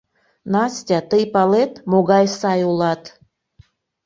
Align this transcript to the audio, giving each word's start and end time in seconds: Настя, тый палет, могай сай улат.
Настя, 0.53 0.99
тый 1.09 1.23
палет, 1.33 1.73
могай 1.91 2.25
сай 2.39 2.61
улат. 2.71 3.03